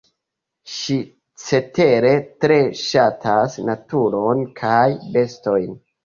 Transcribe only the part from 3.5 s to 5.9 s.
naturon kaj bestojn.